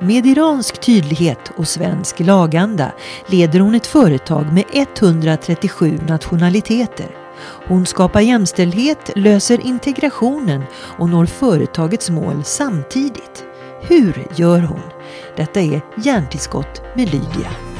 [0.00, 2.92] Med iransk tydlighet och svensk laganda
[3.26, 7.16] leder hon ett företag med 137 nationaliteter.
[7.68, 13.44] Hon skapar jämställdhet, löser integrationen och når företagets mål samtidigt.
[13.82, 14.82] Hur gör hon?
[15.36, 17.73] Detta är Hjärntillskott med Lydia.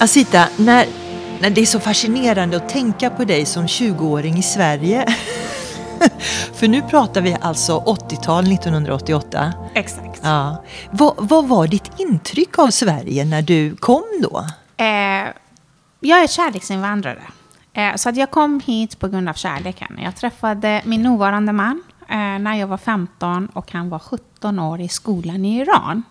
[0.00, 0.86] Asita, när,
[1.40, 5.06] när det är så fascinerande att tänka på dig som 20-åring i Sverige.
[6.54, 9.52] För nu pratar vi alltså 80-tal, 1988.
[9.74, 10.20] Exakt.
[10.22, 10.64] Ja.
[10.90, 14.46] Vad, vad var ditt intryck av Sverige när du kom då?
[14.76, 15.32] Eh,
[16.00, 17.22] jag är kärleksinvandrare.
[17.72, 19.98] Eh, så att jag kom hit på grund av kärleken.
[20.02, 24.80] Jag träffade min nuvarande man eh, när jag var 15 och han var 17 år
[24.80, 26.02] i skolan i Iran.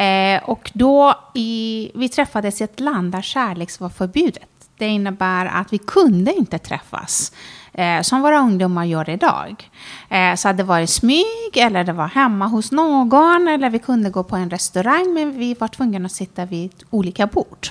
[0.00, 4.48] Eh, och då i, vi träffades i ett land där kärlek var förbjudet.
[4.78, 7.32] Det innebär att vi kunde inte träffas
[7.72, 9.70] eh, som våra ungdomar gör idag.
[10.08, 14.10] Eh, så det var i smyg eller det var hemma hos någon eller vi kunde
[14.10, 17.68] gå på en restaurang men vi var tvungna att sitta vid olika bord.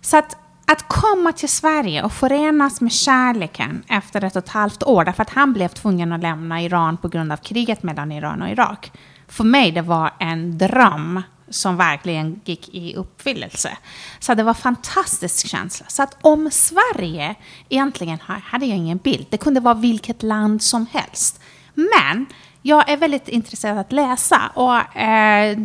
[0.00, 4.82] Så att, att komma till Sverige och förenas med kärleken efter ett och ett halvt
[4.82, 8.42] år, därför att han blev tvungen att lämna Iran på grund av kriget mellan Iran
[8.42, 8.92] och Irak.
[9.30, 13.76] För mig det var en dröm som verkligen gick i uppfyllelse.
[14.18, 15.86] Så det var en fantastisk känsla.
[15.88, 17.34] Så att om Sverige,
[17.68, 19.26] egentligen hade jag ingen bild.
[19.30, 21.40] Det kunde vara vilket land som helst.
[21.74, 22.26] Men
[22.62, 24.50] jag är väldigt intresserad att läsa.
[24.54, 25.58] Och eh,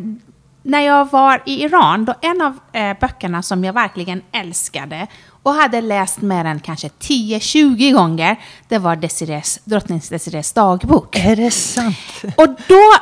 [0.64, 5.08] när jag var i Iran, då en av eh, böckerna som jag verkligen älskade
[5.44, 11.16] och hade läst mer än kanske 10-20 gånger, det var Desires, drottning Desirées dagbok.
[11.16, 11.98] Är det sant?
[12.38, 12.94] Och då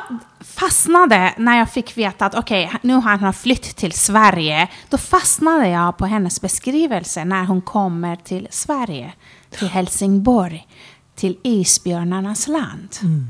[0.54, 4.98] fastnade, när jag fick veta att okej, okay, nu har han flytt till Sverige, då
[4.98, 9.12] fastnade jag på hennes beskrivelse när hon kommer till Sverige,
[9.50, 10.66] till Helsingborg,
[11.14, 12.88] till isbjörnarnas land.
[13.02, 13.26] Mm.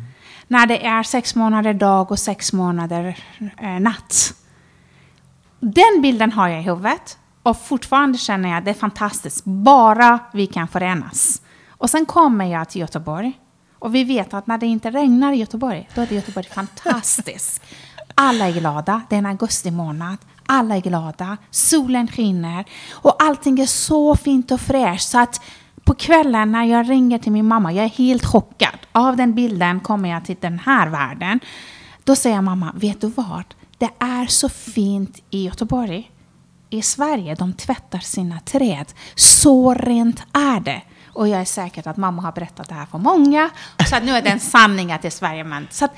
[0.48, 3.18] När det är sex månader dag och sex månader
[3.60, 4.34] eh, natt.
[5.60, 10.18] Den bilden har jag i huvudet och fortfarande känner jag att det är fantastiskt, bara
[10.32, 11.42] vi kan förenas.
[11.68, 13.32] Och sen kommer jag till Göteborg
[13.84, 17.62] och vi vet att när det inte regnar i Göteborg, då är det Göteborg fantastiskt.
[18.14, 20.16] Alla är glada, det är en augusti månad.
[20.46, 25.40] Alla är glada, solen skiner och allting är så fint och fräscht så att
[25.84, 28.78] på kvällen när jag ringer till min mamma, jag är helt chockad.
[28.92, 31.40] Av den bilden kommer jag till den här världen.
[32.04, 33.44] Då säger mamma, vet du vad?
[33.78, 36.10] Det är så fint i Göteborg.
[36.70, 38.86] I Sverige, de tvättar sina träd.
[39.14, 40.82] Så rent är det.
[41.14, 43.50] Och jag är säker att mamma har berättat det här för många.
[43.88, 45.44] Så att nu är det en sanning att det är Sverige.
[45.44, 45.88] Men, så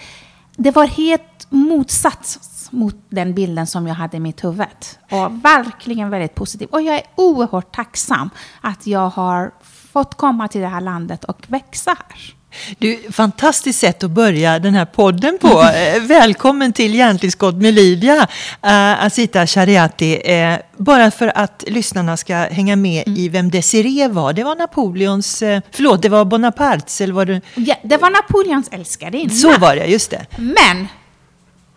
[0.56, 4.66] det var helt motsats mot den bilden som jag hade i mitt huvud.
[5.10, 6.69] Och verkligen väldigt positiv.
[6.69, 9.50] Och jag är oerhört tacksam att jag har
[9.93, 12.35] fått komma till det här landet och växa här.
[12.78, 15.62] Du, fantastiskt sätt att börja den här podden på.
[15.77, 20.15] Eh, välkommen till Hjärntillskott med Lydia, uh, Asita Shariati.
[20.15, 23.19] Uh, bara för att lyssnarna ska hänga med mm.
[23.19, 24.33] i vem Desiree var.
[24.33, 27.41] Det var Napoleons, uh, förlåt, det var Bonapartes eller var det?
[27.55, 29.31] Ja, det var Napoleons älskarinna.
[29.31, 30.27] Så var det, just det.
[30.39, 30.89] Men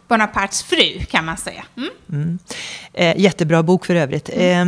[0.08, 1.64] Bonapartes fru kan man säga.
[1.78, 1.90] Mm.
[2.10, 2.40] Mm.
[3.18, 4.30] Jättebra bok för övrigt.
[4.34, 4.66] Eh,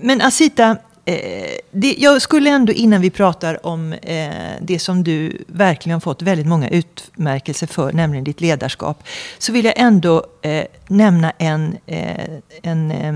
[0.00, 0.76] men Asita,
[1.08, 4.30] Eh, det, jag skulle ändå innan vi pratar om eh,
[4.60, 9.02] det som du verkligen har fått väldigt många utmärkelser för, nämligen ditt ledarskap,
[9.38, 13.14] så vill jag ändå eh, nämna en, eh, en, eh,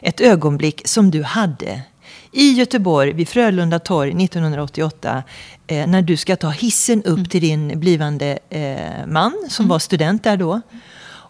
[0.00, 1.82] ett ögonblick som du hade
[2.32, 5.22] i Göteborg vid Frölunda torg 1988
[5.66, 7.28] eh, när du ska ta hissen upp mm.
[7.28, 8.38] till din blivande
[9.06, 9.68] man som mm.
[9.68, 10.60] var student där då.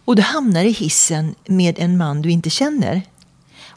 [0.04, 3.02] Och du hamnar i hissen med en man du inte känner.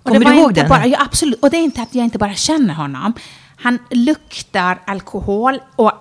[0.03, 0.69] Kommer du ihåg den?
[0.69, 1.40] Bara, ja, absolut.
[1.44, 3.14] Och det är inte att jag inte bara känner honom.
[3.56, 5.91] Han luktar alkohol och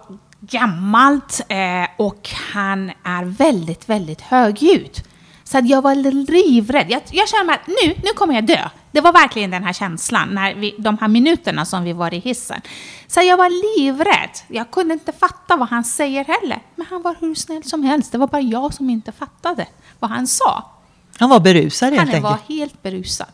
[0.40, 1.56] gammalt eh,
[1.98, 4.98] och han är väldigt, väldigt högljudd.
[5.44, 6.86] Så att jag var livrädd.
[6.90, 8.68] Jag, jag kände att nu, nu kommer jag dö.
[8.92, 12.18] Det var verkligen den här känslan, när vi, de här minuterna som vi var i
[12.18, 12.60] hissen.
[13.06, 14.30] Så jag var livrädd.
[14.48, 16.62] Jag kunde inte fatta vad han säger heller.
[16.76, 18.12] Men han var hur snäll som helst.
[18.12, 19.66] Det var bara jag som inte fattade
[19.98, 20.70] vad han sa.
[21.18, 22.24] Han var berusad helt enkelt?
[22.24, 23.26] Han var helt berusad.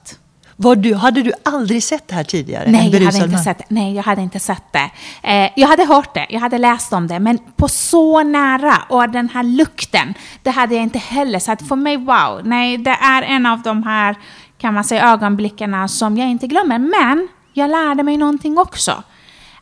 [0.60, 2.70] Var du, hade du aldrig sett det här tidigare?
[2.70, 3.64] Nej, jag hade, inte sett det.
[3.68, 4.90] Nej jag hade inte sett det.
[5.22, 8.76] Eh, jag hade hört det, jag hade läst om det, men på så nära.
[8.88, 11.38] Och den här lukten, det hade jag inte heller.
[11.38, 14.16] Så att för mig, wow, nej, det är en av de här,
[14.58, 16.78] kan man säga, ögonblickarna som jag inte glömmer.
[16.78, 19.02] Men jag lärde mig någonting också.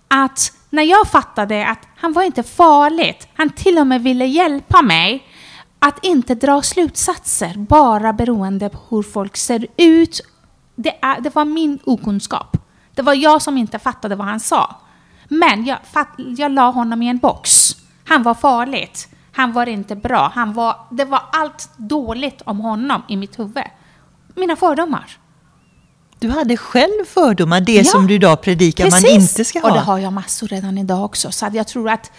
[0.08, 4.82] Att när jag fattade att han var inte farligt, han till och med ville hjälpa
[4.82, 5.22] mig,
[5.78, 10.20] att inte dra slutsatser bara beroende på hur folk ser ut.
[10.76, 12.56] Det, är, det var min okunskap.
[12.94, 14.76] Det var jag som inte fattade vad han sa.
[15.28, 17.76] Men jag, fatt, jag la honom i en box.
[18.04, 19.08] Han var farligt.
[19.32, 20.32] Han var inte bra.
[20.34, 23.64] Han var, det var allt dåligt om honom i mitt huvud.
[24.34, 25.18] Mina fördomar.
[26.18, 29.68] Du hade själv fördomar, det Ja, som du idag predikar man inte ska ha.
[29.68, 31.32] Och det har jag massor redan idag också.
[31.32, 32.12] Så jag tror att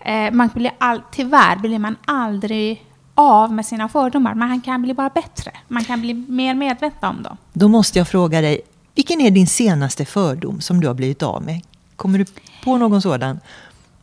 [0.00, 2.86] eh, man blir all, tyvärr blir man aldrig
[3.22, 4.34] av med sina fördomar.
[4.34, 5.50] Man kan bli bara bättre.
[5.68, 7.36] Man kan bli mer medveten om dem.
[7.52, 8.60] Då måste jag fråga dig,
[8.94, 11.60] vilken är din senaste fördom som du har blivit av med?
[11.96, 12.24] Kommer du
[12.64, 13.40] på någon sådan?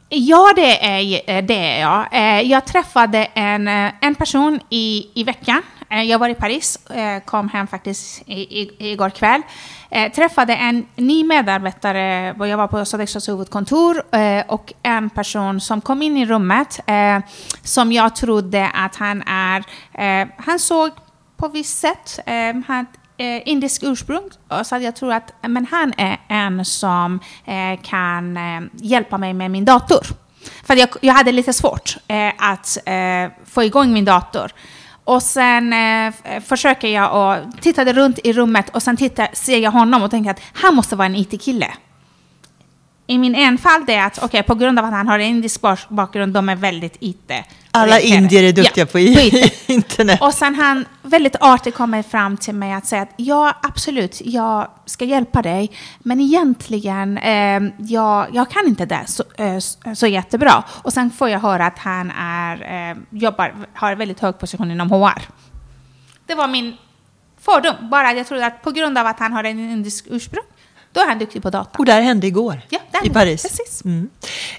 [0.09, 2.05] Ja, det är, det är jag.
[2.11, 5.61] Eh, Jag träffade en, eh, en person i, i veckan.
[5.91, 9.41] Eh, jag var i Paris, eh, kom hem faktiskt igår kväll.
[9.89, 14.03] Eh, träffade en ny medarbetare, jag var på Sodexos huvudkontor,
[14.47, 16.79] och en person som kom in i rummet
[17.63, 19.63] som jag trodde att han är...
[20.41, 20.91] Han såg
[21.37, 22.19] på visst sätt.
[22.67, 22.85] Han,
[23.45, 24.29] indisk ursprung.
[24.63, 27.19] Så jag tror att men han är en som
[27.81, 28.39] kan
[28.73, 30.05] hjälpa mig med min dator.
[30.63, 34.51] För jag, jag hade lite svårt eh, att eh, få igång min dator.
[35.09, 39.71] Och sen eh, försöker jag och tittade runt i rummet och sen tittar, ser jag
[39.71, 41.67] honom och tänker att han måste vara en IT-kille.
[43.09, 46.33] I min enfald är att, okej, på grund av att han har en indisk bakgrund,
[46.33, 47.31] de är väldigt IT.
[47.71, 49.69] Alla indier är duktiga Ja, på, IT.
[49.69, 50.21] internet.
[50.21, 54.67] Och sen han väldigt artigt kommer fram till mig att säga att ja, absolut, jag
[54.85, 60.07] ska hjälpa dig, men egentligen, eh, jag, jag kan inte det så, eh, så- så
[60.07, 60.63] jättebra.
[60.81, 64.91] Och sen får jag höra att han är, eh, jobbar, har väldigt hög position inom
[64.91, 65.21] HR.
[66.25, 66.77] Det var min
[67.41, 70.43] fördom, bara att jag trodde att på grund av att han har en indisk ursprung,
[70.91, 71.69] då är han duktig på data.
[71.77, 73.41] Och där hände igår, Ja, i hände- Paris.
[73.41, 73.81] precis.
[73.85, 74.09] Mm.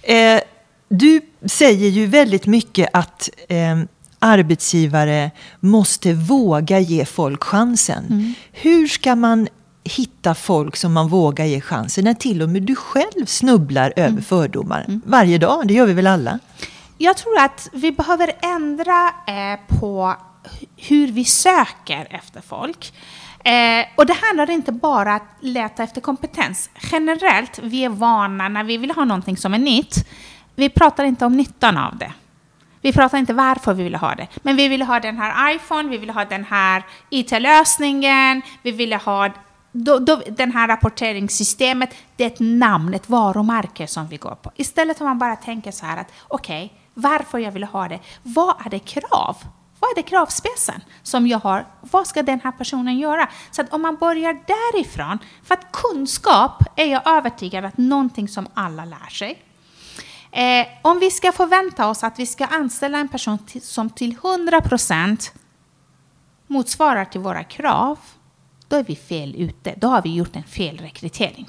[0.02, 0.40] Eh,
[0.88, 3.78] du säger ju väldigt mycket att eh,
[4.18, 5.30] arbetsgivare
[5.60, 8.04] måste våga ge folk chansen.
[8.10, 8.34] Mm.
[8.52, 9.48] Hur ska man
[9.84, 14.12] hitta folk som man vågar ge chansen när till och med du själv snubblar Mm.
[14.12, 15.68] över fördomar varje dag?
[15.68, 16.38] Det gör vi väl alla?
[16.98, 22.92] Jag tror att vi behöver ändra eh, på hu- hur vi söker efter folk.
[23.44, 26.70] Eh, och det handlar inte bara att leta efter kompetens.
[26.92, 30.06] Generellt, vi är vana när vi vill ha någonting som är nytt.
[30.54, 32.12] Vi pratar inte om nyttan av det.
[32.82, 34.26] Vi pratar inte varför vi vill ha det.
[34.42, 38.92] Men vi vill ha den här iPhone, vi vill ha den här IT-lösningen, vi vill
[38.92, 39.28] ha
[39.72, 41.94] då, då, den här rapporteringssystemet.
[42.16, 44.52] Det är ett namn, ett varumärke som vi går på.
[44.56, 47.98] Istället för att man bara tänker så här att okej, varför jag vill ha det?
[48.22, 49.36] Vad är det krav?
[49.80, 51.66] Vad är det kravspecen som jag har?
[51.80, 53.28] Vad ska den här personen göra?
[53.50, 58.48] Så att om man börjar därifrån, för att kunskap är jag övertygad att någonting som
[58.54, 59.42] alla lär sig.
[60.32, 64.16] Eh, om vi ska förvänta oss att vi ska anställa en person till, som till
[64.16, 65.30] 100%
[66.46, 67.98] motsvarar till våra krav,
[68.68, 69.74] då är vi fel ute.
[69.76, 71.48] Då har vi gjort en felrekrytering.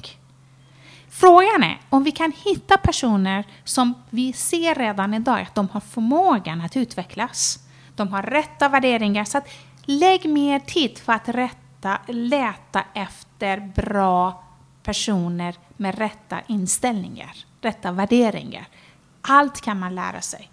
[1.09, 5.79] Frågan är om vi kan hitta personer som vi ser redan idag att de har
[5.79, 7.59] förmågan att utvecklas.
[7.95, 9.23] De har rätta värderingar.
[9.25, 9.47] Så att
[9.85, 14.43] lägg mer tid för att rätta, leta efter bra
[14.83, 18.67] personer med rätta inställningar, rätta värderingar.
[19.21, 20.49] Allt kan man lära sig.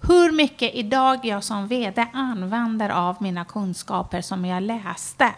[0.00, 5.30] Hur mycket idag jag som VD använder av mina kunskaper som jag läste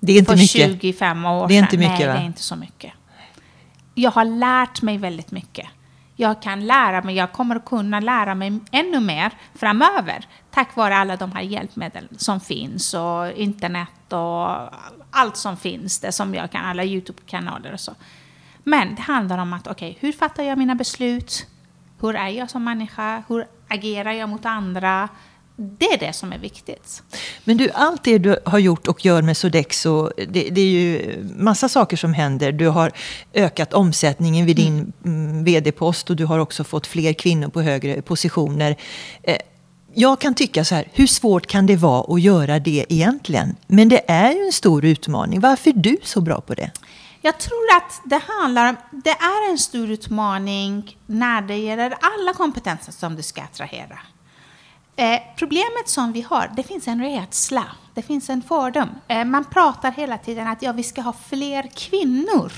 [0.00, 0.82] Det är inte för mycket.
[0.82, 1.80] 25 år Det är inte sedan.
[1.80, 2.14] mycket, Nej, va?
[2.14, 2.92] det är inte så mycket.
[3.94, 5.66] Jag har lärt mig väldigt mycket.
[6.16, 10.96] Jag kan lära mig, jag kommer att kunna lära mig ännu mer framöver tack vare
[10.96, 14.48] alla de här hjälpmedel som finns och internet och
[15.10, 17.94] allt som finns, det som jag kan, alla YouTube-kanaler och så.
[18.64, 21.46] Men det handlar om att, okej, hur fattar jag mina beslut?
[22.00, 23.22] Hur är jag som människa?
[23.28, 25.08] Hur agerar jag mot andra?
[25.56, 27.02] Det är det som är viktigt.
[27.44, 31.16] Men du, allt det du har gjort och gör med Sodexo, det, det är ju
[31.36, 32.52] massa saker som händer.
[32.52, 32.92] Du har
[33.34, 35.44] ökat omsättningen vid din mm.
[35.44, 38.76] vd-post och du har också fått fler kvinnor på högre positioner.
[39.22, 39.36] Eh,
[39.94, 43.56] jag kan tycka så här, hur svårt kan det vara att göra det egentligen?
[43.66, 45.40] Men det är ju en stor utmaning.
[45.40, 46.70] Varför är du så bra på det?
[47.20, 52.32] Jag tror att det handlar om, det är en stor utmaning när det gäller alla
[52.34, 53.98] kompetenser som du ska attrahera.
[54.96, 58.88] Eh, problemet som vi har, det finns en rädsla, det finns en fördom.
[59.08, 62.52] Eh, man pratar hela tiden att ja, vi ska ha fler kvinnor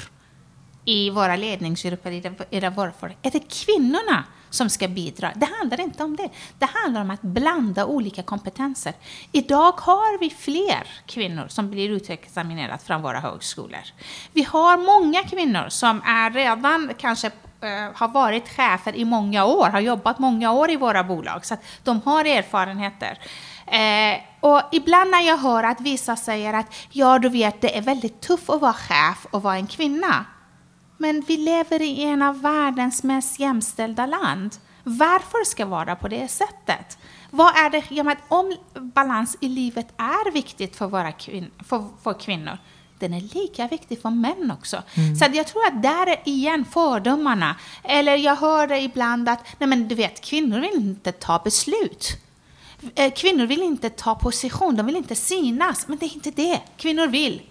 [0.85, 3.19] i våra ledningsgrupper, i, det, i det våra företag.
[3.23, 5.33] Är det kvinnorna som ska bidra?
[5.37, 6.29] Det handlar inte om det.
[6.59, 8.95] Det handlar om att blanda olika kompetenser.
[9.33, 13.83] Idag har vi fler kvinnor som blir utexaminerade från våra högskolor.
[14.33, 17.31] Vi har många kvinnor som är redan kanske
[17.65, 21.55] Eh, har varit chefer i många år, har jobbat många år i våra bolag, så
[21.55, 23.19] att de har erfarenheter.
[23.67, 27.83] Eh, och ibland när jag hör att vissa säger att ja, du vet, det är
[27.83, 30.25] väldigt tufft att vara chef och vara en kvinna.
[30.99, 34.57] Men vi lever i en av världens mest jämställda land.
[34.83, 36.99] Varför ska det vara på det sättet?
[37.31, 42.59] Vad är det, om balans i livet är viktigt för, våra kvin för, för kvinnor,
[42.99, 44.83] den är lika viktig för män också.
[44.95, 45.17] Mm.
[45.17, 47.57] Så jag tror att där är igen fördomarna.
[47.83, 52.17] Eller jag hör det ibland att, nej men du vet, kvinnor vill inte ta beslut.
[52.95, 55.89] Eh, kvinnor vill inte ta position, de vill inte synas.
[55.89, 56.61] Men det är inte det.
[56.77, 57.43] Kvinnor vill.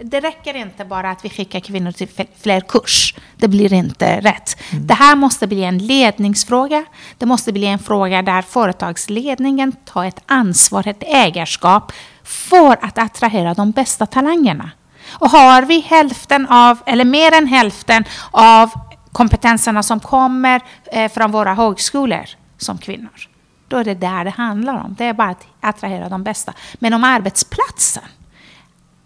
[0.00, 2.08] Det räcker inte bara att vi skickar kvinnor till
[2.40, 3.14] fler kurs.
[3.36, 4.56] Det blir inte rätt.
[4.70, 4.86] Mm.
[4.86, 6.84] Det här måste bli en ledningsfråga.
[7.18, 11.92] Det måste bli en fråga där företagsledningen tar ett ansvar, ett ägarskap
[12.24, 14.70] för att attrahera de bästa talangerna.
[15.12, 18.70] Och har vi hälften av, eller mer än hälften av
[19.12, 22.24] kompetenserna som kommer eh, från våra högskolor
[22.58, 23.28] som kvinnor,
[23.68, 24.94] då är det där det handlar om.
[24.98, 26.52] Det är bara att attrahera de bästa.
[26.74, 28.04] Men om arbetsplatsen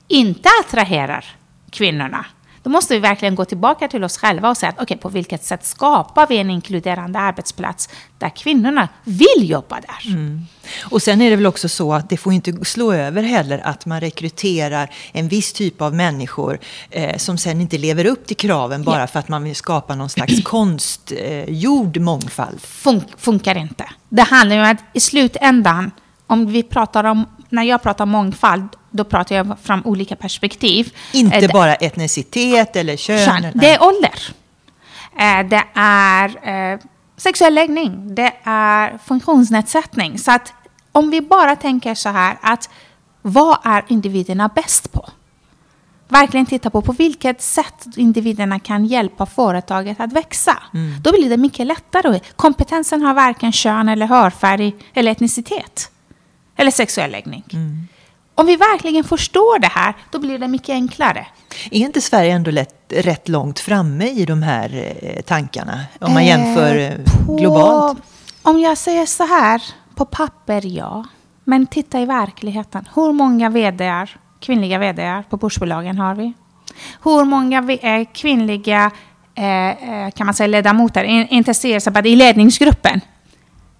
[0.08, 1.24] inte attraherar
[1.70, 2.26] kvinnorna,
[2.66, 5.44] då måste vi verkligen gå tillbaka till oss själva och säga att okay, på vilket
[5.44, 10.12] sätt skapar vi en inkluderande arbetsplats där kvinnorna vill jobba där.
[10.12, 10.46] Mm.
[10.84, 13.86] Och sen är det väl också så att det får inte slå över heller att
[13.86, 16.58] man rekryterar en viss typ av människor
[16.90, 19.06] eh, som sen inte lever upp till kraven bara ja.
[19.06, 22.60] för att man vill skapa någon slags konstgjord eh, mångfald.
[22.60, 23.84] Fun funkar inte.
[24.08, 25.90] Det handlar ju om att i slutändan,
[26.26, 30.92] om vi pratar om, när jag pratar mångfald, då pratar jag från olika perspektiv.
[31.12, 33.26] Inte eh, bara etnicitet eller kön?
[33.26, 33.52] kön.
[33.54, 34.34] Det är ålder.
[35.18, 36.78] Eh, det är eh,
[37.16, 38.14] sexuell läggning.
[38.14, 40.18] Det är funktionsnedsättning.
[40.18, 40.52] Så att
[40.92, 42.70] om vi bara tänker så här att
[43.22, 45.08] vad är individerna bäst på?
[46.08, 50.62] Verkligen titta på på vilket sätt individerna kan hjälpa företaget att växa.
[50.74, 51.02] Mm.
[51.02, 52.20] Då blir det mycket lättare.
[52.36, 55.90] Kompetensen har varken kön eller hörfärg eller etnicitet.
[56.56, 57.44] Eller sexuell läggning.
[57.52, 57.88] Mm.
[58.38, 61.26] Om vi verkligen förstår det här, då blir det mycket enklare.
[61.70, 65.80] Är inte Sverige ändå lätt, rätt långt framme i de här eh, tankarna?
[66.00, 67.98] Om man jämför eh, på, globalt?
[68.42, 69.62] Om jag säger så här,
[69.94, 71.04] på papper ja.
[71.44, 72.88] Men titta i verkligheten.
[72.94, 74.06] Hur många vd
[74.40, 76.32] kvinnliga vd på börsbolagen har vi?
[77.02, 78.90] Hur många eh, kvinnliga
[79.34, 83.00] eh, eh, kan man säga, ledamöter intresserar sig i ledningsgruppen?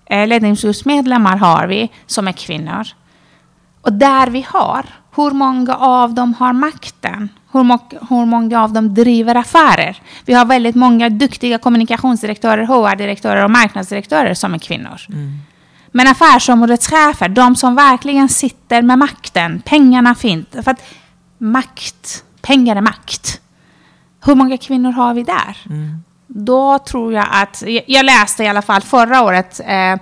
[0.07, 2.87] Eh, ledningsgruppsmedlemmar har vi som är kvinnor.
[3.87, 4.85] Och där vi har,
[5.17, 7.29] hur många av dem har makten?
[7.53, 7.79] Hur, må
[8.09, 9.97] hur många av dem driver affärer?
[10.25, 15.01] Vi har väldigt många duktiga kommunikationsdirektörer, HR-direktörer och marknadsdirektörer som är kvinnor.
[15.09, 15.39] Mm.
[15.93, 20.47] Men affärsområdeschefer, de som verkligen sitter med makten, pengarna finns.
[20.53, 20.83] För att
[21.39, 23.41] makt, pengar är makt.
[24.25, 25.57] Hur många kvinnor har vi där?
[25.71, 29.97] Mm då tror jag att, jag läste i alla fall förra året, eh,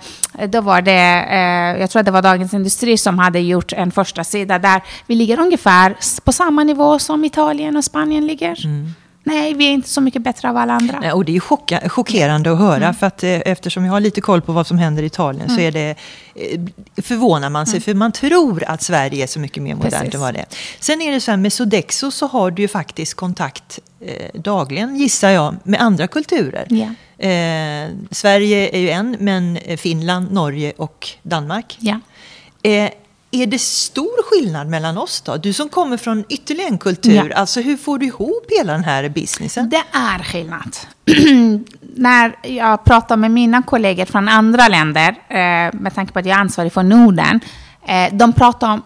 [0.47, 3.91] då var det, eh, jag tror att det var Dagens Industri som hade gjort en
[3.91, 8.65] första sida där vi ligger ungefär på samma nivå som Italien och Spanien ligger.
[8.67, 8.95] Mm.
[9.27, 11.01] Nej, vi är inte så mycket bättre av alla andra.
[11.01, 12.95] Nej, och det är chocka, chockerande att höra, mm.
[12.95, 15.57] för att eh, eftersom jag har lite koll på vad som händer i Italien mm.
[15.57, 15.95] så är det,
[16.35, 16.61] eh,
[17.03, 17.83] förvånar man sig, mm.
[17.83, 20.15] för man tror att Sverige är så mycket mer modernt Precis.
[20.15, 20.47] än vad det är.
[20.81, 24.97] Sen är det så här, med Sodexo så har du ju faktiskt kontakt eh, dagligen,
[24.97, 26.67] gissar jag, med andra kulturer.
[26.71, 27.85] Yeah.
[27.85, 31.79] Eh, Sverige är ju en, men Finland, Norge och Danmark.
[31.81, 31.99] Yeah.
[32.63, 32.91] Eh,
[33.35, 35.37] är det stor skillnad mellan oss då?
[35.37, 37.37] Du som kommer från ytterligare en kultur, ja.
[37.37, 39.69] alltså hur får du ihop hela den här businessen?
[39.71, 40.77] Det är skillnad.
[41.97, 46.37] När jag pratar med mina kollegor från andra länder, eh, med tanke på att jag
[46.37, 47.41] är ansvarig för Norden,
[47.87, 48.83] eh, de pratar om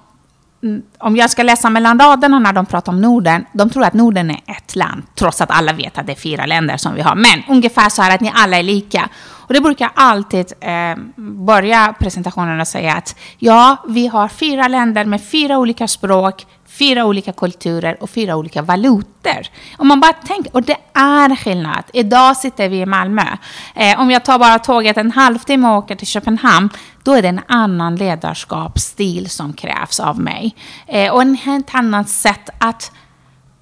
[0.62, 3.94] Mm, om jag ska läsa mellan raderna när de pratar om Norden, de tror att
[3.94, 7.00] Norden är ett land, trots att alla vet att det är fyra länder som vi
[7.00, 7.14] har.
[7.14, 9.08] Men ungefär så här att ni alla är lika.
[9.48, 15.04] Och det brukar alltid eh, börja presentationen och säga att ja, vi har fyra länder
[15.04, 19.46] med fyra olika språk, fyra olika kulturer och fyra olika valutor.
[19.76, 21.84] Om man bara tänker, och det är skillnad.
[21.92, 23.26] Idag sitter vi i Malmö.
[23.74, 26.70] Eh, om jag tar bara tåget en halvtimme och åker till Köpenhamn,
[27.08, 30.54] då är det en annan ledarskapsstil som krävs av mig.
[30.86, 32.92] Eh, och en helt annat sätt att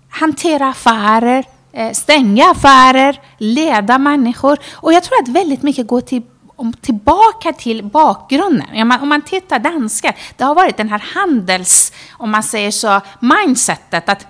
[0.09, 1.45] hantera affärer,
[1.76, 4.59] Eh, stänga affärer, leda människor.
[4.75, 6.23] Och jag tror att väldigt mycket går till
[6.57, 8.67] om, tillbaka till bakgrunden.
[8.75, 12.71] Ja, man, om man tittar danskar, det har varit den här handels, om man säger
[12.71, 14.26] så, mindsetet att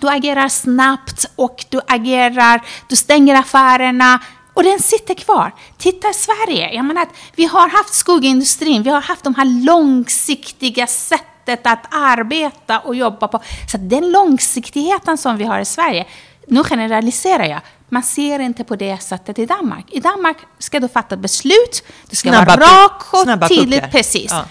[0.00, 4.20] du agerar snabbt och du agerar, du stänger affärerna
[4.56, 5.52] och den sitter kvar.
[5.78, 9.64] Titta i Sverige, jag menar att vi har haft skogsindustrin, vi har haft de här
[9.64, 13.42] långsiktiga sättet att arbeta och jobba på.
[13.72, 16.06] Så den långsiktigheten som vi har i Sverige,
[16.46, 19.84] nu generaliserar jag, man ser inte på det sättet i Danmark.
[19.92, 23.80] I Danmark ska du fatta beslut, det ska Snabba vara rakt och snabba tydligt.
[23.80, 23.88] puckar.
[23.88, 24.30] Precis.
[24.30, 24.44] Ja.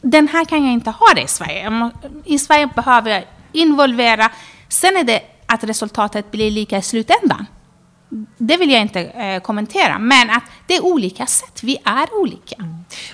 [0.00, 1.90] Den här kan jag inte ha det i Sverige.
[2.24, 4.30] I Sverige behöver jag involvera.
[4.68, 7.46] Sen är det att resultatet blir lika i slutändan.
[8.38, 11.62] Det vill jag inte eh, kommentera, men att det är olika sätt.
[11.62, 12.56] Vi är olika.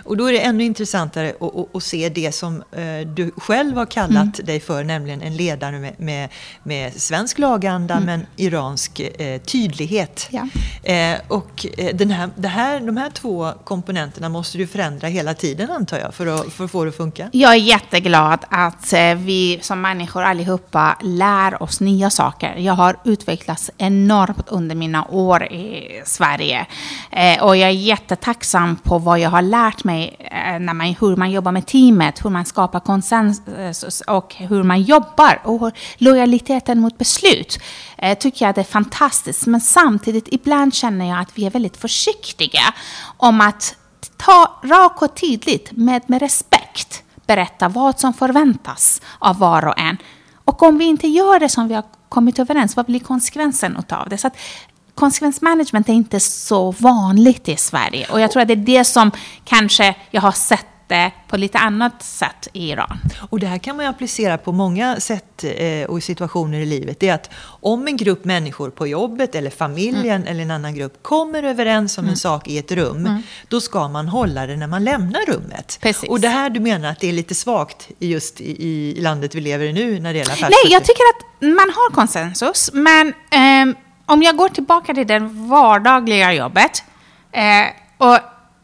[0.04, 1.34] Och då är det ännu intressantare
[1.74, 6.00] att, se det som eh, du själv har kallat dig för, nämligen en ledare med,
[6.00, 6.28] med,
[6.62, 10.28] med svensk laganda men iransk eh, tydlighet.
[10.30, 10.48] Ja.
[10.82, 15.34] Eh, och eh, den här, det här, de här två komponenterna måste du förändra hela
[15.34, 17.28] tiden antar jag, för att, för att få det att funka.
[17.32, 22.56] Jag är jätteglad att eh, vi som människor allihopa lär oss nya saker.
[22.56, 26.66] Jag har utvecklats enormt under mina år i Sverige.
[27.10, 31.16] Eh, och jag är jättetacksam på vad jag har lärt mig eh, när man, hur
[31.16, 36.98] man jobbar med teamet, hur man skapar konsensus och hur man jobbar och lojaliteten mot
[36.98, 37.58] beslut.
[37.98, 39.46] Eh, tycker jag det är fantastiskt.
[39.46, 42.74] Men samtidigt, ibland känner jag att vi är väldigt försiktiga
[43.16, 43.76] om att
[44.16, 49.96] ta rakt och tydligt, med, med respekt, berätta vad som förväntas av var och en.
[50.44, 54.08] Och om vi inte gör det som vi har kommit överens, vad blir konsekvensen av
[54.08, 54.18] det?
[54.18, 54.36] Så att
[54.94, 58.06] konsekvensmanagement är inte så vanligt i Sverige.
[58.10, 59.10] Och jag tror att det är det som
[59.44, 60.66] kanske jag har sett
[61.28, 62.98] på lite annat sätt i Iran.
[63.30, 67.00] Och det här kan man ju applicera på många sätt eh, och situationer i livet.
[67.00, 70.28] Det är att om en grupp människor på jobbet eller familjen Mm.
[70.28, 74.08] eller en annan grupp kommer överens om en sak i ett rum, då ska man
[74.08, 75.78] hålla det när man lämnar rummet.
[75.82, 76.08] Precis.
[76.08, 78.62] Och det här du menar att det är lite svagt just i,
[78.96, 80.72] i landet vi lever i nu när det gäller Nej, affärskultur?
[80.72, 83.74] jag tycker att man har konsensus, men ehm,
[84.06, 86.84] om jag går tillbaka till det vardagliga jobbet,
[87.32, 87.66] eh,
[87.98, 88.18] och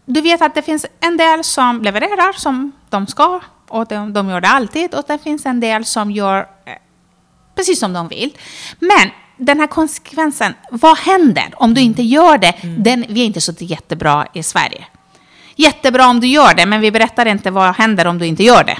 [0.04, 4.28] du vet att det finns en del som levererar som de ska, och de, de
[4.30, 6.72] gör det alltid, och det finns en del som gör eh,
[7.54, 8.36] precis som de vill.
[8.78, 12.54] Men den här konsekvensen, vad händer om du inte gör det?
[12.78, 14.84] Den, vi är inte så jättebra i Sverige.
[15.56, 18.64] Jättebra om du gör det, men vi berättar inte vad händer om du inte gör
[18.64, 18.78] det.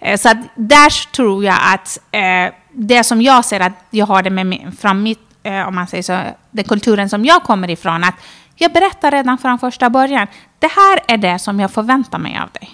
[0.00, 4.22] Eh, Så att där tror jag att eh, det som jag ser att jag har
[4.22, 7.70] det med mig, från mitt, eh, om man säger så, den kulturen som jag kommer
[7.70, 8.14] ifrån, att
[8.54, 10.26] jag berättar redan från första början,
[10.58, 12.70] det här är det som jag förväntar mig av dig.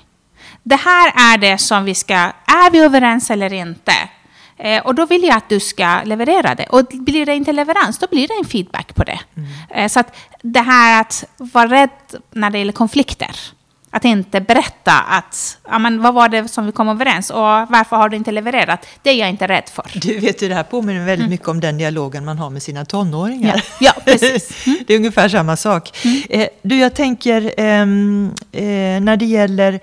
[0.62, 3.92] Det här är det som vi ska, är vi överens eller inte?
[4.56, 6.66] Eh, och då vill jag att du ska leverera det.
[6.66, 9.20] Och blir det inte leverans, då blir det en feedback på det.
[9.70, 11.90] Eh, så att det här att vara rädd
[12.30, 13.36] när det gäller konflikter.
[13.90, 17.96] Att inte berätta att, ja men vad var det som vi kom överens och varför
[17.96, 18.86] har du inte levererat?
[19.02, 19.90] Det är jag inte rädd för.
[19.94, 22.84] Du vet ju, det här påminner väldigt mycket om den dialogen man har med sina
[22.84, 23.50] tonåringar.
[23.50, 23.60] Mm.
[23.80, 24.66] Ja, ja, precis.
[24.66, 24.78] Mm.
[24.86, 26.06] det är ungefär samma sak.
[26.28, 28.62] Eh, du, jag tänker ehm, eh,
[29.00, 29.80] när det gäller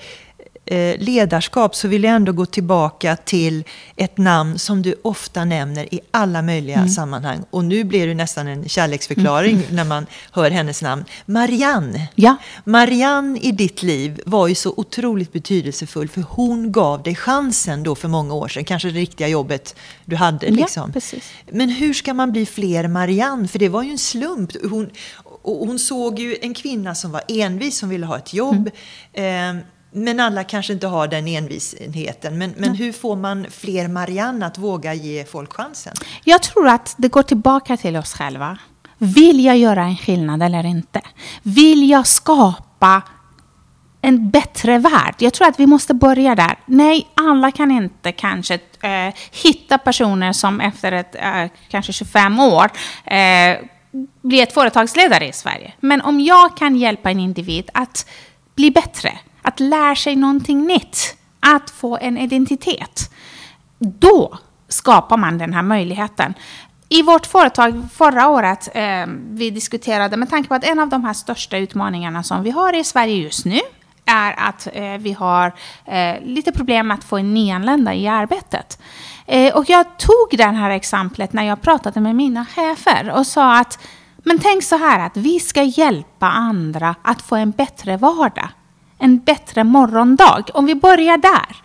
[0.97, 3.63] ledarskap så vill jag ändå gå tillbaka till
[3.95, 6.89] ett namn som du ofta nämner i alla möjliga Mm.
[6.89, 7.39] sammanhang.
[7.49, 11.06] Och nu blir det nästan en kärleksförklaring när man hör hennes namn.
[11.25, 12.08] Marianne.
[12.15, 12.36] Ja.
[12.63, 17.95] Marianne i ditt liv var ju så otroligt betydelsefull för hon gav dig chansen då
[17.95, 19.75] för många år sedan, kanske det riktiga jobbet
[20.06, 20.45] du hade.
[20.47, 20.91] Ja, Liksom.
[20.93, 21.32] precis.
[21.51, 23.47] Men hur ska man bli fler Marianne?
[23.47, 24.51] För det var ju en slump.
[24.69, 24.89] Hon,
[25.43, 28.69] hon såg ju en kvinna som var envis, som ville ha ett jobb.
[29.13, 29.58] Mm.
[29.58, 32.38] Eh, men alla kanske inte har den envisheten.
[32.38, 35.93] Men, men hur får man fler Marianne att våga ge folk chansen?
[36.23, 38.58] Jag tror att det går tillbaka till oss själva.
[38.97, 41.01] Vill jag göra en skillnad eller inte?
[41.43, 43.01] Vill jag skapa
[44.01, 45.15] en bättre värld?
[45.17, 46.60] Jag tror att vi måste börja där.
[46.65, 52.71] Nej, alla kan inte kanske eh, hitta personer som efter ett, eh, kanske 25 år
[53.05, 53.58] eh,
[54.21, 55.73] blir ett företagsledare i Sverige.
[55.79, 58.10] Men om jag kan hjälpa en individ att
[58.55, 63.12] bli bättre, att lära sig någonting nytt, att få en identitet,
[63.79, 66.34] då skapar man den här möjligheten.
[66.89, 71.03] I vårt företag förra året, eh, vi diskuterade med tanke på att en av de
[71.03, 73.60] här största utmaningarna som vi har i Sverige just nu
[74.05, 75.53] är att eh, vi har
[75.86, 78.79] eh, lite problem med att få en nyanlända i arbetet.
[79.25, 83.60] Eh, och jag tog det här exemplet när jag pratade med mina chefer och sa
[83.60, 83.79] att
[84.17, 88.49] men tänk så här att vi ska hjälpa andra att få en bättre vardag,
[88.97, 90.43] en bättre morgondag.
[90.53, 91.55] Om vi börjar där.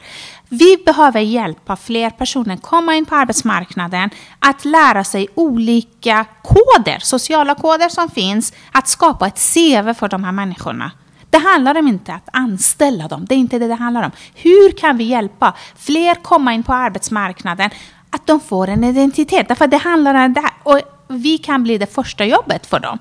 [0.49, 7.55] Vi behöver hjälpa fler personer komma in på arbetsmarknaden, att lära sig olika koder, sociala
[7.55, 10.93] koder som finns, att skapa ett CV för de här människorna.
[11.31, 14.11] Det handlar om inte att anställa dem, det är inte det det handlar om.
[14.35, 17.71] Hur kan vi hjälpa fler komma in på arbetsmarknaden,
[18.11, 19.49] att de får en identitet?
[19.49, 22.99] Därför det handlar om det här, och vi kan bli det första jobbet för dem.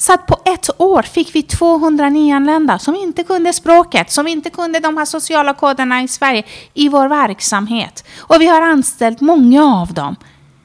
[0.00, 4.50] Så att på ett år fick vi 200 nyanlända som inte kunde språket, som inte
[4.50, 6.42] kunde de här sociala koderna i Sverige
[6.74, 8.04] i vår verksamhet.
[8.18, 10.16] Och vi har anställt många av dem.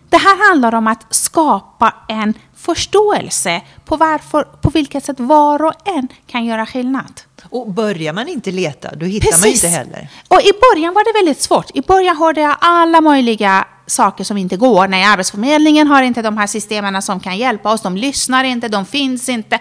[0.10, 5.74] Det här handlar om att skapa en förståelse på, varför, på vilket sätt var och
[5.86, 7.21] en kan göra skillnad.
[7.49, 10.10] Och börjar man inte leta, då hittar man inte heller.
[10.27, 11.71] Och i början var det väldigt svårt.
[11.73, 14.88] I början hörde jag alla möjliga saker som inte går.
[14.88, 17.81] Nej, Arbetsförmedlingen har inte de här systemen som kan hjälpa oss.
[17.81, 19.60] De lyssnar inte, de finns inte.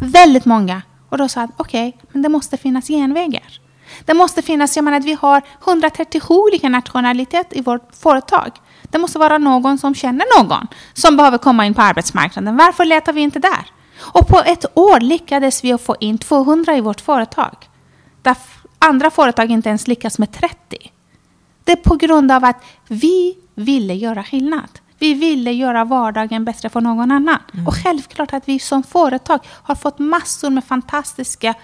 [0.00, 0.82] Väldigt många.
[1.08, 3.60] Och då sa jag, okej, okay, men det måste finnas genvägar.
[4.04, 8.50] Det måste finnas, jag menar att vi har 137 olika nationaliteter i vårt företag.
[8.82, 12.56] Det måste vara någon som känner någon som behöver komma in på arbetsmarknaden.
[12.56, 13.66] Varför letar vi inte där?
[14.00, 17.56] Och på ett år lyckades vi få in 200 i vårt företag.
[18.22, 18.36] Där
[18.78, 20.56] andra företag inte ens lyckas med 30.
[21.64, 24.68] Det är på grund av att vi ville göra skillnad.
[24.98, 27.38] Vi ville göra vardagen bättre för någon annan.
[27.54, 27.66] Mm.
[27.66, 31.54] Och självklart att vi som företag har fått massor med fantastiska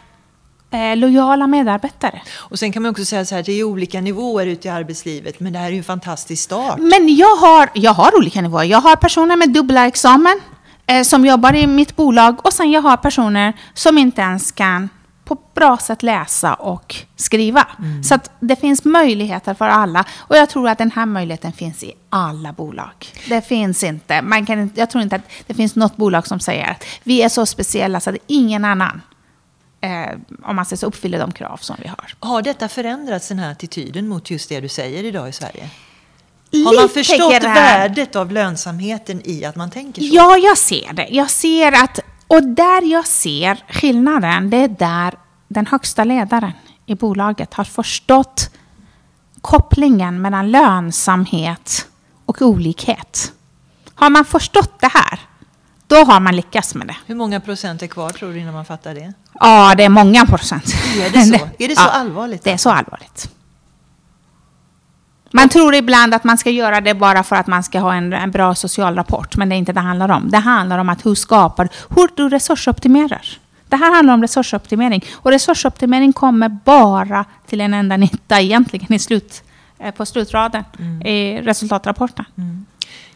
[0.70, 2.22] eh, lojala medarbetare.
[2.36, 5.40] Och sen kan man också säga så här, det är olika nivåer ute i arbetslivet,
[5.40, 6.78] men det här är ju en fantastisk start.
[6.78, 8.64] Men jag har, jag har olika nivåer.
[8.64, 10.40] Jag har personer med dubbla examen
[10.86, 14.88] eh, som jobbar i mitt bolag och sen jag har personer som inte ens kan
[15.24, 17.68] på bra sätt läsa och skriva.
[17.78, 18.04] Mm.
[18.04, 20.04] Så att det finns möjligheter för alla.
[20.18, 23.06] Och jag tror att den här möjligheten finns i alla bolag.
[23.28, 26.70] Det finns inte, man kan, jag tror inte att det finns något bolag som säger
[26.70, 29.02] att vi är så speciella så att ingen annan
[29.80, 32.14] eh, om man säger så, uppfyller de krav som vi har.
[32.20, 35.70] Har detta förändrats, den här attityden mot just det du säger idag i Sverige?
[36.52, 40.08] Har man förstått värdet av lönsamheten i att man tänker så?
[40.14, 41.08] Ja, jag ser det.
[41.10, 45.14] Jag ser att, och där jag ser skillnaden, det är där
[45.48, 46.52] den högsta ledaren
[46.86, 48.50] i bolaget har förstått
[49.40, 51.86] kopplingen mellan lönsamhet
[52.26, 53.32] och olikhet.
[53.94, 55.20] Har man förstått det här,
[55.86, 56.96] då har man lyckats med det.
[57.06, 59.12] Hur många procent är kvar tror du innan man fattar det?
[59.40, 60.64] Ja, det är många procent.
[61.00, 62.44] Är det så, är det så ja, allvarligt?
[62.44, 63.30] Det är så allvarligt.
[65.30, 68.12] Man tror ibland att man ska göra det bara för att man ska ha en,
[68.12, 70.30] en bra social rapport, men det är inte det handlar om.
[70.30, 73.38] Det handlar om att hur skapar, hur du resursoptimerar.
[73.68, 75.04] Det här handlar om resursoptimering.
[75.14, 79.42] Och resursoptimering kommer bara till en enda nytta egentligen i slut,
[79.78, 81.02] eh, på slutraden mm.
[81.06, 82.24] i resultatrapporten.
[82.38, 82.66] Mm.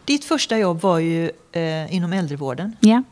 [0.05, 2.75] Ditt första jobb var ju eh, inom äldrevården.
[2.79, 3.03] Ja.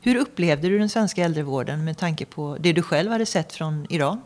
[0.00, 3.86] Hur upplevde du den svenska äldrevården med tanke på det du själv hade sett från
[3.88, 4.20] Iran?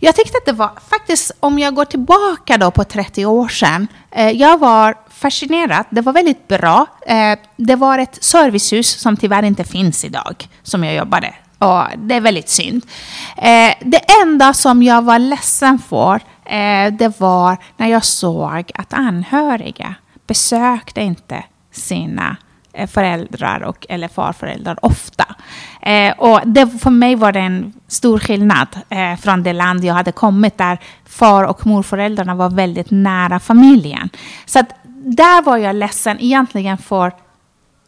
[0.00, 3.88] Jag tyckte att det var, faktiskt om jag går tillbaka då på 30 år sedan,
[4.10, 5.84] eh, jag var fascinerad.
[5.90, 6.86] Det var väldigt bra.
[7.06, 11.34] Eh, det var ett servicehus som tyvärr inte finns idag, som jag jobbade.
[11.58, 12.86] Och det är väldigt synd.
[13.36, 18.92] Eh, det enda som jag var ledsen för, eh, det var när jag såg att
[18.92, 19.94] anhöriga
[20.26, 22.36] besökte inte sina
[22.76, 25.34] Eh, föräldrar och, eller farföräldrar ofta.
[25.80, 29.94] Eh, och det, för mig var det en stor skillnad eh, från det land jag
[29.94, 34.08] hade kommit där far och morföräldrarna var väldigt nära familjen.
[34.46, 34.68] Så att
[35.04, 37.12] där var jag ledsen egentligen för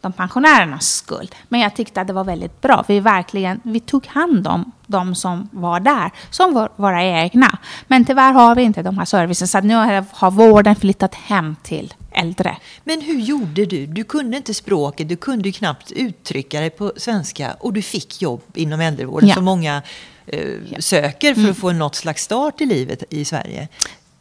[0.01, 1.29] de pensionärernas skull.
[1.49, 2.85] Men jag tyckte att det var väldigt bra.
[2.87, 7.57] Vi verkligen vi tog hand om de som var där, som var våra egna.
[7.87, 9.75] Men tyvärr har vi inte de här servicen, så nu
[10.11, 12.57] har vården flyttat hem till äldre.
[12.83, 13.85] Men hur gjorde du?
[13.85, 18.41] Du kunde inte språket, du kunde knappt uttrycka dig på svenska och du fick jobb
[18.53, 19.35] inom äldrevården ja.
[19.35, 19.81] som många
[20.25, 20.81] eh, ja.
[20.81, 21.51] söker för mm.
[21.51, 23.67] att få något slags start i livet i Sverige.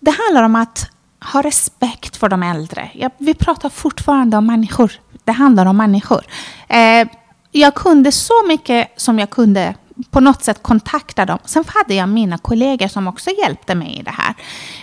[0.00, 0.90] Det handlar om att
[1.32, 2.90] ha respekt för de äldre.
[2.94, 4.92] Ja, vi pratar fortfarande om människor.
[5.24, 6.24] Det handlar om människor.
[6.68, 7.08] Eh,
[7.52, 9.74] jag kunde så mycket som jag kunde
[10.10, 11.38] på något sätt kontakta dem.
[11.44, 14.34] Sen hade jag mina kollegor som också hjälpte mig i det här.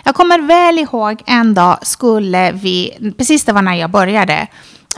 [0.04, 4.46] Jag kommer väl ihåg en dag skulle vi, precis det var när jag började,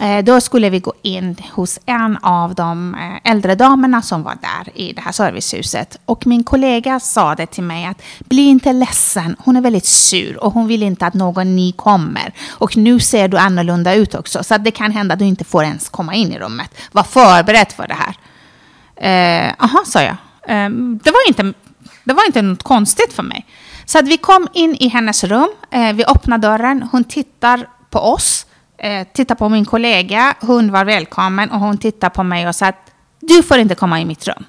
[0.00, 4.35] eh, då skulle vi gå in hos en av de eh, äldre damerna som var
[4.40, 5.98] där i det här servicehuset.
[6.04, 10.44] Och min kollega sa det till mig att bli inte ledsen, hon är väldigt sur
[10.44, 12.35] och hon vill inte att någon ny kommer.
[12.50, 15.64] Och nu ser du annorlunda ut också, så det kan hända att du inte får
[15.64, 16.70] ens komma in i rummet.
[16.92, 18.16] Var förberedd för det här.
[19.00, 20.16] Jaha, eh, sa jag.
[20.42, 20.70] Eh,
[21.02, 21.52] det, var inte,
[22.04, 23.46] det var inte något konstigt för mig.
[23.84, 27.98] Så att vi kom in i hennes rum, eh, vi öppnade dörren, hon tittar på
[27.98, 28.46] oss
[28.78, 32.66] eh, tittar på min kollega, hon var välkommen och hon tittade på mig och sa
[32.66, 34.44] att du får inte komma i mitt rum.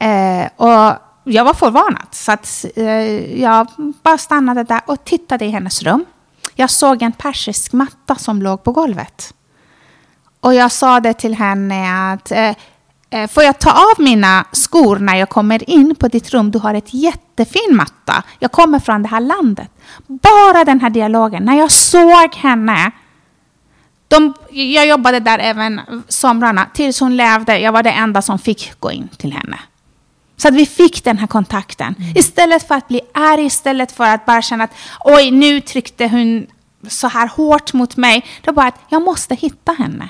[0.00, 3.66] Eh, och jag var förvarnad, så att, eh, jag
[4.02, 6.04] bara stannade där och tittade i hennes rum.
[6.54, 9.34] Jag såg en persisk matta som låg på golvet.
[10.40, 12.54] Och jag sa det till henne att Eh,
[13.30, 16.50] får jag ta av mina skor när jag kommer in på ditt rum?
[16.50, 18.22] Du har ett jättefin matta.
[18.38, 19.70] Jag kommer från det här landet.
[20.06, 21.44] Bara den här dialogen.
[21.44, 22.90] När jag såg henne.
[24.08, 26.66] De, jag jobbade där även somrarna.
[26.74, 27.58] Tills hon levde.
[27.58, 29.58] Jag var det enda som fick gå in till henne.
[30.36, 31.94] Så att vi fick den här kontakten.
[31.98, 32.16] Mm.
[32.16, 36.46] Istället för att bli arg, istället för att bara känna att oj, nu tryckte hon
[36.88, 38.24] så här hårt mot mig.
[38.44, 40.08] Det var att jag måste hitta henne.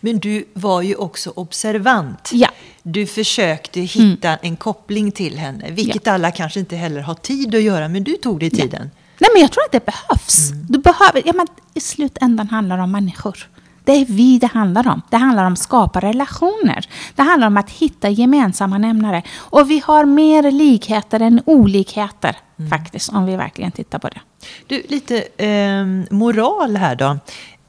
[0.00, 2.30] Men du var ju också observant.
[2.32, 2.48] Ja.
[2.82, 7.62] Du försökte hitta en koppling till henne, vilket alla kanske inte heller har tid att
[7.62, 8.90] göra, men du tog dig tiden.
[9.18, 10.50] Nej, men jag tror att det behövs.
[10.68, 13.48] Du behöver, ja, men I slutändan handlar det om människor.
[13.84, 15.02] Det är vi det handlar om.
[15.10, 16.88] Det handlar om att skapa relationer.
[17.14, 19.22] Det handlar om att hitta gemensamma nämnare.
[19.34, 22.36] Och vi har mer likheter än olikheter,
[22.70, 24.20] faktiskt, om vi verkligen tittar på det.
[24.66, 27.18] Du, lite eh, moral här då.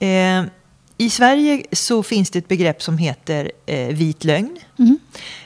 [0.05, 0.43] Eh,
[0.97, 4.57] I Sverige så finns det ett begrepp som heter eh, vit lögn.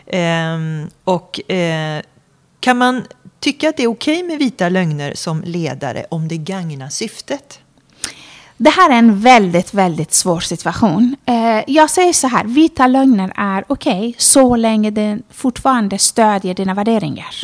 [0.06, 2.02] Eh, och eh,
[2.60, 3.04] kan man
[3.40, 7.60] tycka att det är okej med vita lögner som ledare om det gagnar syftet?
[8.58, 11.16] Det här är en väldigt, väldigt svår situation.
[11.26, 16.74] Eh, jag säger så här, vita lögner är okej så länge den fortfarande stödjer dina
[16.74, 17.36] värderingar.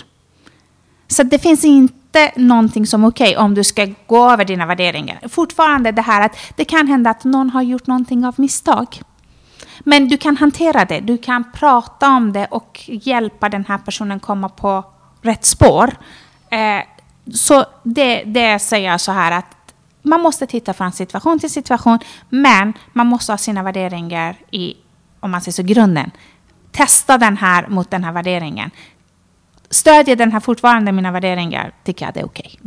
[1.07, 5.19] Så det finns inte någonting som är okej om du ska gå över dina värderingar.
[5.29, 9.01] Fortfarande det här att det kan hända att någon har gjort någonting av misstag.
[9.79, 14.19] Men du kan hantera det, du kan prata om det och hjälpa den här personen
[14.19, 14.83] komma på
[15.21, 15.97] rätt spår.
[16.49, 16.81] Eh,
[17.33, 21.99] så det, det säger jag så här att man måste titta från situation till situation,
[22.29, 24.73] men man måste ha sina värderingar i,
[25.19, 26.11] om man säger så, grunden.
[26.71, 28.71] Testa den här mot den här värderingen.
[29.69, 32.59] Stödjer den här fortfarande mina värderingar, tycker jag det är okej.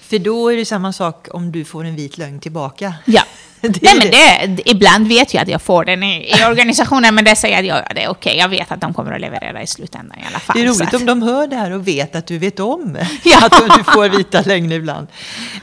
[0.00, 2.94] För då är det samma sak om du får en vit lögn tillbaka.
[3.04, 3.22] Ja.
[3.60, 4.10] Nej, men
[4.56, 4.62] det.
[4.70, 7.92] ibland vet jag att jag får den i, i organisationen, men det säger jag ja,
[7.94, 8.36] det är okej.
[8.36, 10.56] Jag vet att de kommer att leverera i slutändan i alla fall.
[10.56, 12.98] Det är roligt att- om de hör det här och vet att du vet om
[13.24, 13.46] Ja.
[13.46, 15.06] att du får vita lögner ibland.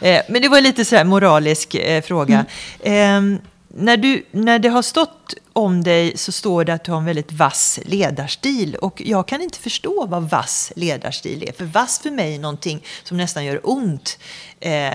[0.01, 2.45] Eh, men det var lite så moralisk eh, fråga.
[2.83, 3.33] Mm.
[3.33, 3.39] Eh,
[3.75, 7.05] när, du, när det har stått om dig så står det att du har en
[7.05, 8.75] väldigt vass ledarstil.
[8.75, 11.53] Och jag kan inte förstå vad vass ledarstil är.
[11.53, 14.19] För vass för mig är någonting som nästan gör ont.
[14.59, 14.93] Eh,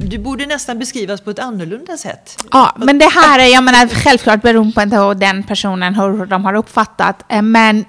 [0.00, 2.44] du borde nästan beskrivas på ett annorlunda sätt.
[2.52, 6.54] Ja, men det här är, jag menar, självklart beroende på den personen, hur de har
[6.54, 7.24] uppfattat.
[7.28, 7.84] Eh, Men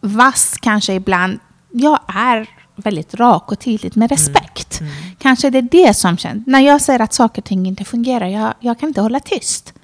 [0.00, 1.38] vass kanske ibland,
[1.72, 4.80] jag är väldigt rak och tydlig med respekt.
[5.18, 6.46] Kanske det är det som känns.
[6.46, 9.74] När jag säger att saker och ting inte fungerar, jag, jag kan inte hålla tyst.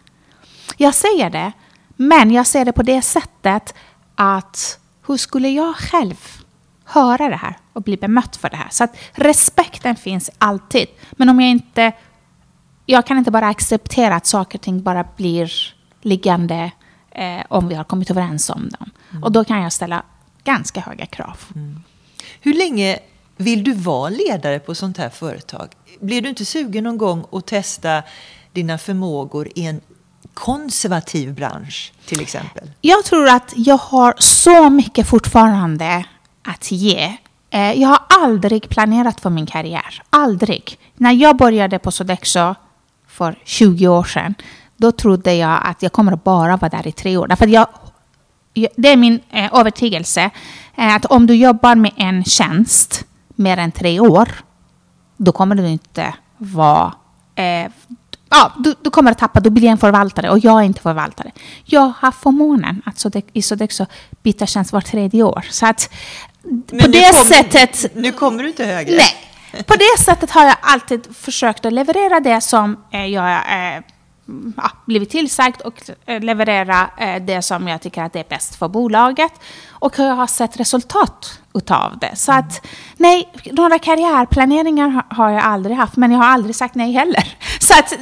[0.77, 1.53] Jag säger det,
[1.97, 3.75] men jag säger det på det sättet
[4.15, 6.17] att hur skulle jag själv
[6.85, 8.69] höra det här och bli bemött för det här?
[8.71, 10.87] Så att respekten finns alltid.
[11.13, 11.93] Men om jag inte
[12.87, 15.53] jag kan inte bara acceptera att saker och ting bara blir
[16.01, 16.71] liggande
[17.11, 18.91] eh, om vi har kommit överens om dem.
[19.23, 20.03] Och då kan jag ställa
[20.45, 21.39] ganska höga krav.
[22.41, 22.99] Hur länge
[23.37, 25.69] vill du vara ledare på sånt här företag?
[26.01, 28.03] Blir du inte sugen någon gång att testa
[28.53, 29.81] dina förmågor i en
[30.35, 32.71] konservativ bransch till exempel?
[32.81, 36.05] Jag tror att jag har så mycket fortfarande
[36.43, 37.17] att ge.
[37.51, 40.03] Eh, jag har aldrig planerat för min karriär.
[40.11, 40.79] Aldrig.
[40.95, 42.55] När jag började på Sodexo
[43.09, 44.35] för 20 år sedan,
[44.77, 47.27] då trodde jag att jag kommer bara vara där i tre år.
[47.27, 47.69] Därför att jag,
[48.77, 50.31] det är min eh, övertygelse
[50.77, 54.29] eh, att om du jobbar med en tjänst mer än tre år,
[55.17, 56.95] då kommer du inte vara...
[58.31, 61.31] Ja, du, du kommer att tappa, du blir en förvaltare och jag är inte förvaltare.
[61.65, 63.87] Jag har förmånen att Sodex, i Sodexo
[64.23, 65.45] byta tjänst var tredje år.
[65.51, 65.91] Så att
[66.43, 67.95] på Men nu det kommer- sättet...
[67.97, 68.97] Nu kommer du inte högre.
[68.97, 69.63] Nej.
[69.67, 73.83] På det sättet har jag alltid försökt att leverera det som eh, jag eh,
[74.57, 78.69] ja, blivit tillsagd och eh, leverera det som jag tycker att det är bäst för
[78.69, 79.33] bolaget.
[79.71, 82.17] Och jag har sett resultat utav det.
[82.17, 86.93] Så att nej, några karriärplaneringar har jag aldrig haft, men jag har aldrig sagt nej
[86.93, 87.37] heller.
[87.67, 87.93] Så att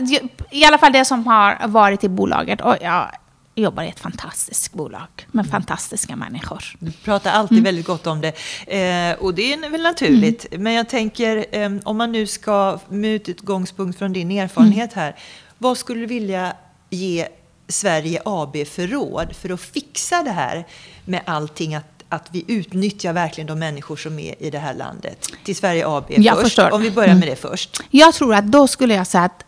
[0.51, 2.61] i alla fall det som har varit i bolaget.
[2.61, 3.11] Och jag
[3.55, 6.77] jobbar i ett fantastiskt bolag med fantastiska människor.
[6.79, 8.29] Du pratar alltid väldigt gott om det.
[8.67, 10.47] Eh, och det är väl naturligt.
[10.59, 15.17] Men jag tänker, eh, om man nu ska med utgångspunkt från din erfarenhet här.
[15.59, 16.53] Vad skulle du vilja
[16.91, 17.29] ge
[17.69, 20.67] Sverige AB för råd för att fixa det här
[21.05, 21.75] med allting?
[21.75, 25.29] Att, att vi utnyttjar verkligen de människor som är i det här landet.
[25.45, 26.45] Till Sverige AB Jag först.
[26.45, 26.73] förstår.
[26.73, 27.83] Om vi börjar med det först.
[27.91, 29.45] Jag tror att då skulle jag säga att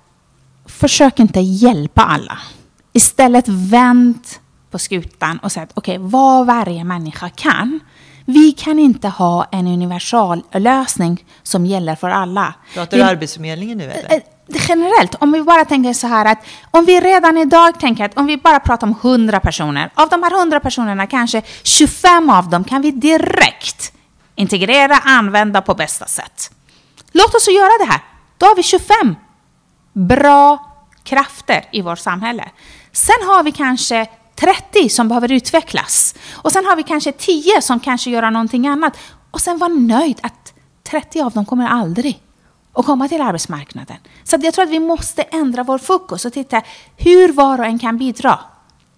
[0.66, 2.38] försök inte hjälpa alla.
[2.92, 4.26] Istället vänd
[4.70, 7.81] på skutan och säg att okej, vad varje människa kan.
[8.24, 12.55] Vi kan inte ha en universal lösning som gäller för alla.
[12.74, 14.14] Pratar du Arbetsförmedlingen nu eller?
[14.14, 14.22] Eh,
[14.68, 16.38] Generellt, om vi bara tänker så här att
[16.70, 20.22] om vi redan idag tänker att om vi bara pratar om 100 personer, av de
[20.22, 23.92] här 100 personerna kanske 25 av dem kan vi direkt
[24.35, 26.50] integrera, använda på bästa sätt.
[27.12, 28.00] Låt oss göra det här.
[28.38, 29.16] Då har vi 25
[29.96, 30.59] bra
[31.02, 32.50] krafter i vårt samhälle.
[32.92, 36.14] Sen har vi kanske 30 som behöver utvecklas.
[36.32, 38.98] Och sen har vi kanske 10 som kanske gör någonting annat.
[39.30, 40.54] Och sen var nöjd att
[40.90, 42.22] 30 av dem kommer aldrig
[42.72, 43.96] att komma till arbetsmarknaden.
[44.24, 46.62] Så jag tror att vi måste ändra vår fokus och titta
[46.96, 48.38] hur var och en kan bidra.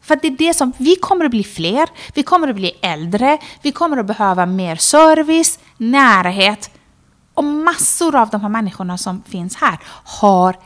[0.03, 3.39] För det är det som, vi kommer att bli fler, vi kommer att bli äldre,
[3.63, 6.71] vi kommer att behöva mer service, närhet.
[7.35, 10.57] Och massor av de här människorna som finns här har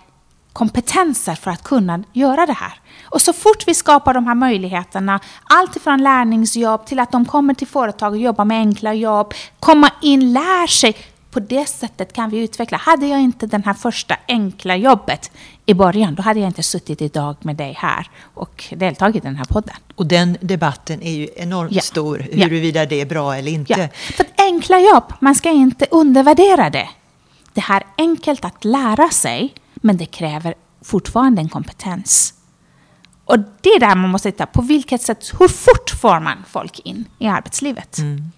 [0.52, 2.72] kompetenser för att kunna göra det här.
[3.04, 7.54] Och så fort vi skapar de här möjligheterna, allt från lärlingsjobb till att de kommer
[7.54, 10.96] till företag och jobbar med enkla jobb, komma in, lär sig,
[11.32, 12.78] på det sättet kan vi utveckla.
[12.78, 15.30] Hade jag inte den här första enkla jobbet
[15.66, 19.36] i början, då hade jag inte suttit idag med dig här och deltagit i den
[19.36, 19.74] här podden.
[19.94, 21.82] Och den debatten är ju enormt ja.
[21.82, 22.86] stor, huruvida ja.
[22.86, 23.72] det är bra eller inte.
[23.80, 23.88] Ja.
[24.16, 26.88] För enkla jobb, man ska inte undervärdera det.
[27.52, 32.34] Det här är enkelt att lära sig, men det kräver fortfarande en kompetens.
[33.24, 36.80] Och det är där man måste titta på vilket sätt, hur fort får man folk
[36.84, 37.98] in i arbetslivet?
[37.98, 38.32] Mm.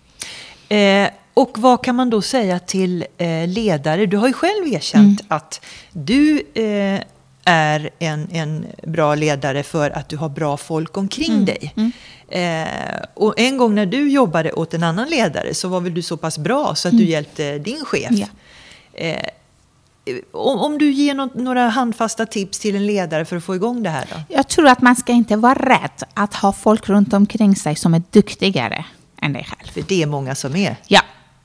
[0.68, 4.06] Eh, och vad kan man då säga till eh, ledare?
[4.06, 5.36] Du har ju själv erkänt mm.
[5.36, 7.00] att du eh,
[7.44, 11.44] är en, en bra ledare för att du har bra folk omkring mm.
[11.44, 11.74] dig.
[11.76, 11.92] Mm.
[12.28, 16.02] Eh, och en gång när du jobbade åt en annan ledare så var väl du
[16.02, 17.10] så pass bra så att du mm.
[17.10, 18.10] hjälpte din chef.
[18.10, 18.26] Ja.
[20.32, 23.82] Om, om, du ger något, några handfasta tips till en ledare för att få igång
[23.82, 24.34] det här då?
[24.34, 27.94] Jag tror att man ska inte vara rädd att ha folk runt omkring sig som
[27.94, 28.84] är duktigare
[29.22, 29.72] än dig själv.
[29.72, 30.76] För det är många som är.
[30.86, 31.00] Ja,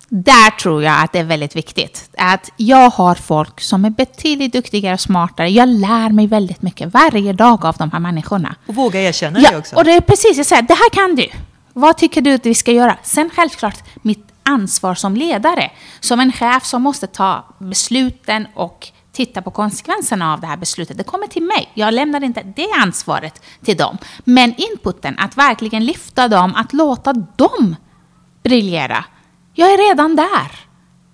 [0.10, 2.10] där tror jag att det är väldigt viktigt.
[2.18, 5.50] Att jag har folk som är betydligt duktigare och smartare.
[5.50, 8.56] Jag lär mig väldigt mycket varje dag av de här människorna.
[8.68, 9.76] Och våga erkänna ja, det också.
[9.76, 11.28] och det är precis, jag säger, det här kan du.
[11.74, 12.98] Vad tycker du att vi ska göra?
[13.04, 15.72] Sen självklart mitt ansvar som ledare.
[16.00, 20.98] Som en chef som måste ta besluten och titta på konsekvenserna av det här beslutet.
[20.98, 21.72] Det kommer till mig.
[21.74, 23.98] Jag lämnar inte det ansvaret till dem.
[24.24, 27.76] Men inputen, att verkligen lyfta dem, att låta dem
[28.44, 29.06] briljera
[29.60, 30.52] jag är redan där.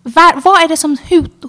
[0.03, 0.97] Var, vad är det som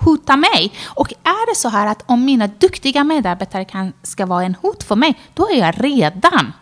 [0.01, 0.73] hotar mig?
[0.85, 4.83] Och är det så här att om mina duktiga medarbetare kan, ska vara en hot
[4.83, 6.53] för mig, då är jag redan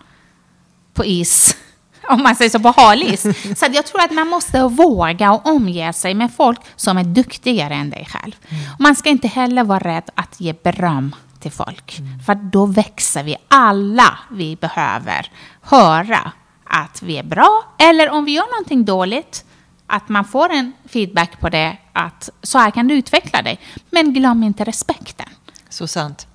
[0.94, 1.56] på is.
[2.08, 3.22] Om man säger så, på hal is.
[3.58, 7.74] Så jag tror att man måste våga och omge sig med folk som är duktigare
[7.74, 8.32] än dig själv.
[8.48, 8.62] Mm.
[8.78, 11.98] Man ska inte heller vara rädd att ge beröm till folk.
[11.98, 12.18] Mm.
[12.18, 13.36] För då växer vi.
[13.48, 16.32] Alla vi behöver höra
[16.64, 17.64] att vi är bra.
[17.78, 19.44] Eller om vi gör någonting dåligt,
[19.86, 23.60] att man får en feedback på det, att så här kan du utveckla dig.
[23.90, 25.28] Men glöm inte respekten.
[25.68, 26.26] Så sant.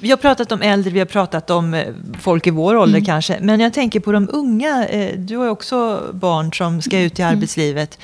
[0.00, 3.04] Vi har pratat om äldre, vi har pratat om eh, folk i vår ålder mm.
[3.04, 3.38] kanske.
[3.40, 4.88] Men jag tänker på de unga.
[4.88, 7.36] Eh, du har också barn som ska ut i mm.
[7.36, 7.98] arbetslivet.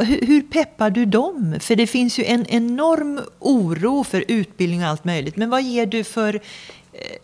[0.00, 1.54] hur, peppar du dem?
[1.60, 5.36] För det finns ju en enorm oro för utbildning och allt möjligt.
[5.36, 6.40] Men vad ger du för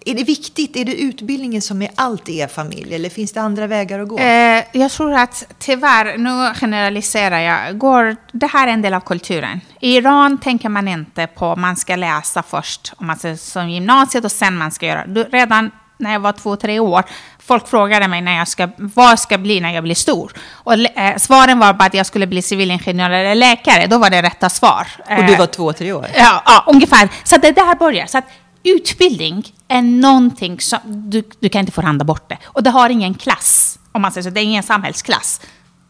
[0.06, 0.76] är det viktigt?
[0.76, 2.94] Är det utbildningen som är allt i er familj?
[2.94, 4.18] Eller finns det andra vägar att gå?
[4.18, 9.00] Eh, jag tror att tyvärr, nu generaliserar jag, går, det här är en del av
[9.00, 9.60] kulturen.
[9.80, 13.70] I Iran tänker man inte på att man ska läsa först, om man ser som
[13.70, 15.04] gymnasiet och sen man ska göra.
[15.32, 17.02] Redan när jag var två, tre år,
[17.38, 20.32] folk frågade mig när jag ska, vad jag ska bli när jag blir stor.
[20.52, 23.86] Och eh, svaren var bara att jag skulle bli civilingenjör eller läkare.
[23.86, 24.86] Då var det rätta svar.
[25.18, 26.06] Och du var två, tre år?
[26.16, 27.08] Ja, ja ungefär.
[27.24, 28.06] Så det där börjar.
[28.06, 28.24] Så att
[28.68, 32.38] utbildning är någonting som du, du kan inte förhandla bort det.
[32.44, 34.30] Och det har ingen klass, om man säger så.
[34.30, 35.40] Det är ingen samhällsklass.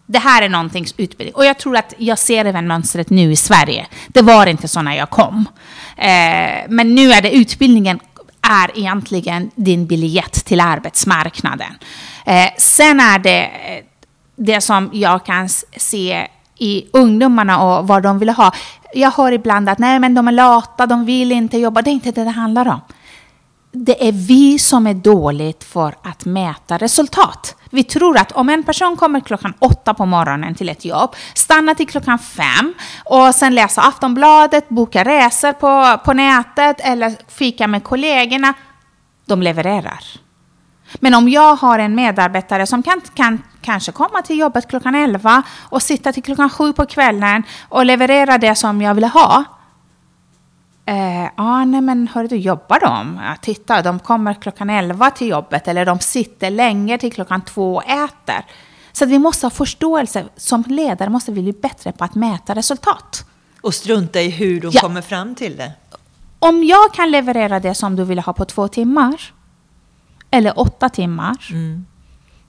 [0.06, 1.34] Det här är någonting utbildning.
[1.34, 3.86] Och jag tror att jag ser även mönstret nu i Sverige.
[4.08, 5.48] Det var inte så när jag kom.
[5.96, 8.00] Eh, men nu är det utbildningen
[8.42, 11.74] är egentligen din biljett till arbetsmarknaden.
[12.26, 13.84] Eh, sen är det eh,
[14.36, 18.52] det som jag kan se i ungdomarna och vad de vill ha.
[18.96, 21.82] Jag hör ibland att nej, men de är lata, de vill inte jobba.
[21.82, 22.80] Det är inte det det handlar om.
[23.72, 27.56] Det är vi som är dåligt för att mäta resultat.
[27.70, 31.74] Vi tror att om en person kommer klockan åtta på morgonen till ett jobb, stannar
[31.74, 37.84] till klockan fem och sen läser Aftonbladet, bokar resor på, på nätet eller fikar med
[37.84, 38.54] kollegorna,
[39.26, 40.25] de levererar.
[40.94, 45.42] Men om jag har en medarbetare som kan, kan kanske komma till jobbet klockan 11
[45.62, 49.44] och sitta till klockan 7 på kvällen och leverera det som jag vill ha.
[50.86, 53.20] Eh, ah, nej men hör du, jobbar de?
[53.22, 57.74] Ja, titta, de kommer klockan 11 till jobbet eller de sitter länge till klockan 2
[57.74, 58.44] och äter.
[58.92, 60.24] Så vi måste ha förståelse.
[60.36, 63.24] Som ledare måste vi bli bättre på att mäta resultat.
[63.60, 64.80] Och strunta i hur de ja.
[64.80, 65.72] kommer fram till det.
[66.38, 69.32] Om jag kan leverera det som du vill ha på två timmar,
[70.36, 71.36] eller åtta timmar.
[71.50, 71.86] Mm.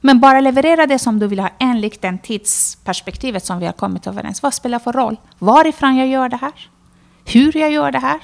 [0.02, 4.08] Men bara leverera det som du vill ha enligt den tidsperspektivet som vi har kommit
[4.08, 4.44] överens.
[4.44, 5.18] Vad spelar för roll?
[5.40, 6.52] Varifrån jag gör det här?
[7.26, 8.20] Hur jag gör det här?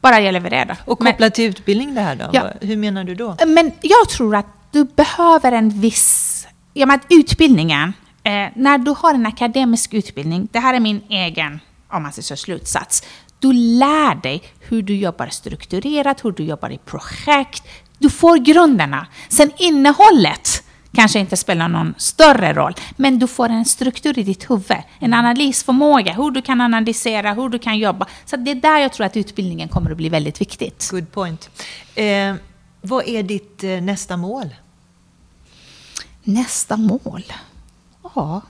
[0.00, 0.76] Bara jag levererar.
[0.84, 2.30] Och kopplat till utbildning det här då?
[2.32, 2.50] Ja.
[2.60, 3.36] Hur menar du då?
[3.46, 6.46] Men jag tror att du behöver en viss...
[6.72, 11.60] Ja, men utbildningen, eh, när du har en akademisk utbildning, det här är min egen
[11.88, 13.02] om man säger så, slutsats.
[13.38, 17.62] du lär dig hur du jobbar strukturerat, hur du jobbar i projekt.
[18.04, 19.06] Du får grunderna.
[19.28, 20.62] Sen innehållet
[20.94, 25.14] kanske inte spelar någon större roll, men du får en struktur i ditt huvud, en
[25.14, 28.06] analysförmåga, hur du kan analysera, hur du kan jobba.
[28.24, 30.88] Så det är där jag tror att utbildningen kommer att bli väldigt viktigt.
[30.90, 31.50] Good point.
[31.94, 32.34] Eh,
[32.80, 34.54] vad är ditt eh, nästa mål?
[36.22, 37.32] Nästa mål?
[38.14, 38.40] Ja.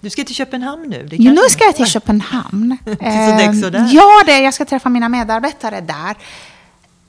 [0.00, 1.06] Du ska till Köpenhamn nu?
[1.10, 2.76] Det nu ska jag till Köpenhamn.
[2.84, 3.90] till sådär.
[3.92, 6.16] Ja, det, jag ska träffa mina medarbetare där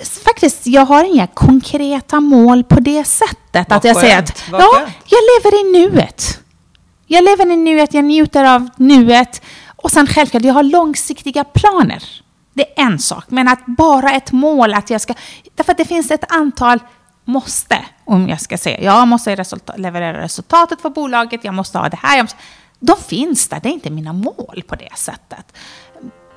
[0.05, 3.69] faktiskt, jag har inga konkreta mål på det sättet.
[3.69, 4.95] Vad att jag skönt, säger att vad ja, skönt.
[5.05, 6.39] jag lever i nuet.
[7.07, 9.41] Jag lever i nuet, jag njuter av nuet.
[9.75, 12.03] Och sen självklart, jag har långsiktiga planer.
[12.53, 13.25] Det är en sak.
[13.27, 15.13] Men att bara ett mål att jag ska...
[15.55, 16.79] Därför att det finns ett antal
[17.25, 18.81] måste, om jag ska säga.
[18.81, 22.17] Jag måste resultat, leverera resultatet för bolaget, jag måste ha det här.
[22.17, 22.37] Jag måste,
[22.79, 25.57] de finns där, det är inte mina mål på det sättet.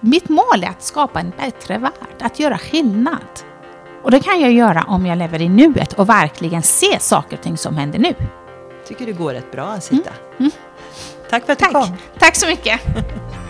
[0.00, 3.28] Mitt mål är att skapa en bättre värld, att göra skillnad.
[4.04, 7.42] Och det kan jag göra om jag lever i nuet och verkligen ser saker och
[7.42, 8.14] ting som händer nu.
[8.88, 10.10] tycker det går rätt bra, Asita.
[10.38, 10.50] Mm.
[11.30, 11.72] Tack för att du Tack.
[11.74, 11.96] kom.
[12.18, 12.80] Tack så mycket.